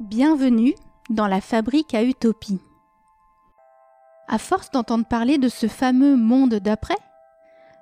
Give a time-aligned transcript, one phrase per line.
[0.00, 0.74] Bienvenue
[1.08, 2.60] dans la fabrique à utopie.
[4.28, 6.98] À force d'entendre parler de ce fameux monde d'après,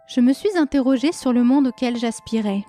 [0.06, 2.65] je me suis interrogée sur le monde auquel j'aspirais.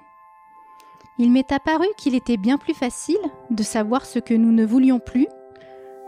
[1.19, 3.19] Il m'est apparu qu'il était bien plus facile
[3.51, 5.27] de savoir ce que nous ne voulions plus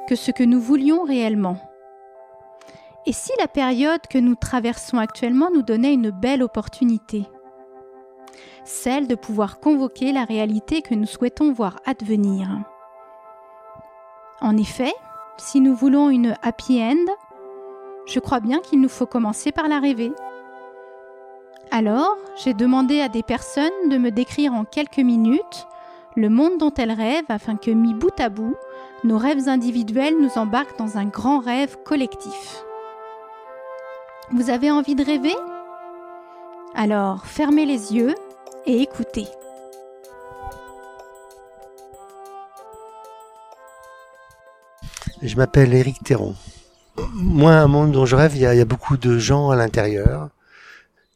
[0.09, 1.57] que ce que nous voulions réellement.
[3.05, 7.27] Et si la période que nous traversons actuellement nous donnait une belle opportunité?
[8.63, 12.49] Celle de pouvoir convoquer la réalité que nous souhaitons voir advenir.
[14.41, 14.93] En effet,
[15.37, 17.11] si nous voulons une happy end,
[18.05, 20.11] je crois bien qu'il nous faut commencer par la rêver.
[21.71, 25.67] Alors, j'ai demandé à des personnes de me décrire en quelques minutes
[26.15, 28.55] le monde dont elles rêvent afin que, mis bout à bout,
[29.03, 32.63] nos rêves individuels nous embarquent dans un grand rêve collectif.
[34.31, 35.35] Vous avez envie de rêver?
[36.75, 38.13] Alors, fermez les yeux
[38.65, 39.27] et écoutez.
[45.23, 46.35] Je m'appelle Éric Théron.
[47.13, 50.29] Moi, un monde dont je rêve, il y, a, beaucoup de gens à l'intérieur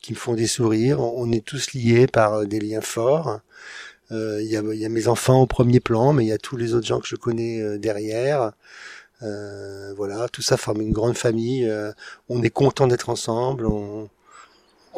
[0.01, 0.99] qui me font des sourires.
[0.99, 3.41] On est tous liés par euh, des liens forts.
[4.11, 6.73] Euh, il, y a, mes enfants au premier plan, mais il y a tous les
[6.73, 8.53] autres gens que je connais euh, derrière.
[9.95, 11.71] voilà, tout ça forme une grande famille.
[12.27, 13.67] on est content d'être ensemble.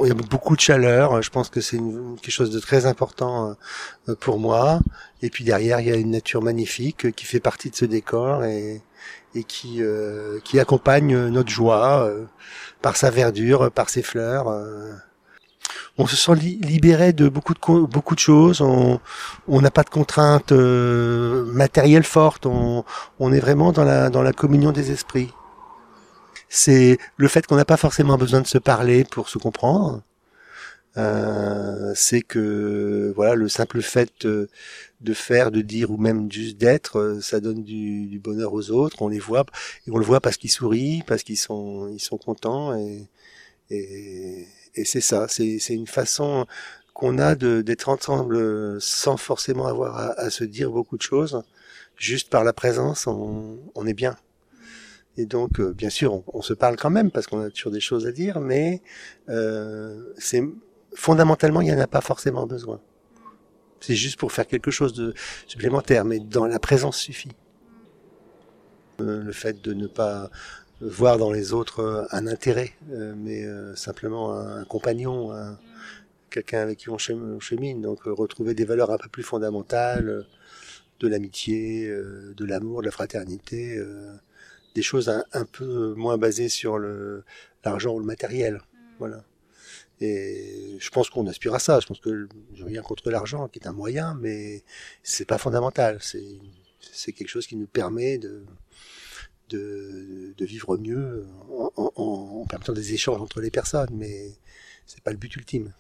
[0.02, 1.22] Il y a beaucoup de chaleur.
[1.22, 1.78] Je pense que c'est
[2.22, 3.58] quelque chose de très important
[4.22, 4.80] pour moi.
[5.22, 8.46] Et puis derrière, il y a une nature magnifique qui fait partie de ce décor
[8.46, 8.81] et,
[9.36, 12.26] et qui, euh, qui accompagne notre joie euh,
[12.82, 14.50] par sa verdure, par ses fleurs.
[14.50, 14.92] Euh.
[15.98, 18.62] On se sent libéré de beaucoup de beaucoup de choses.
[18.62, 19.00] On
[19.48, 22.48] n'a pas de contraintes matérielles fortes.
[22.48, 22.84] On,
[23.31, 25.31] est vraiment dans la communion des esprits.
[26.50, 30.02] C'est le fait qu'on n'a pas forcément besoin de se parler pour se comprendre.
[30.98, 34.48] Euh, c'est que voilà le simple fait euh,
[35.02, 39.02] de faire, de dire ou même juste d'être, euh, ça donne du, bonheur aux autres.
[39.02, 39.46] On les voit
[39.88, 43.09] et on le voit parce qu'ils sourient, parce qu'ils sont ils sont contents et
[43.72, 45.28] et, et c'est ça.
[45.28, 46.46] C'est c'est une façon
[46.94, 51.42] qu'on a d'être ensemble sans forcément avoir à, se dire beaucoup de choses.
[51.98, 54.16] Juste par la présence, on, on est bien.
[55.18, 57.80] Et donc, bien sûr, on, on, se parle quand même parce qu'on a toujours des
[57.80, 58.82] choses à dire, mais
[59.30, 60.44] euh, c'est
[60.96, 62.80] fondamentalement, il n'y en a pas forcément besoin.
[63.80, 65.14] C'est juste pour faire quelque chose de
[65.46, 67.31] supplémentaire, mais dans la présence suffit.
[69.02, 70.30] Euh, le fait de ne pas
[70.80, 73.46] voir dans les autres euh, un intérêt, euh, mais
[73.76, 75.32] simplement un, compagnon,
[76.30, 77.82] quelqu'un avec qui on chemine.
[77.82, 80.26] Donc retrouver des valeurs un peu plus fondamentales,
[81.00, 83.84] de l'amitié, de l'amour, de la fraternité,
[84.76, 86.80] des choses un, un, peu moins basées sur
[87.66, 88.62] l'argent ou le matériel.
[89.00, 89.24] Voilà.
[90.02, 91.80] Et je pense qu'on aspire à ça.
[91.80, 94.64] Je pense que j'ai rien contre l'argent, qui est un moyen, mais
[95.02, 96.00] c'est pas fondamental.
[96.02, 98.46] C'est quelque chose qui nous permet de
[99.50, 104.32] de, vivre mieux en, en, permettant des échanges entre les personnes, mais
[104.88, 105.72] c'est pas le but ultime.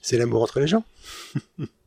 [0.00, 0.84] C'est l'amour entre les gens.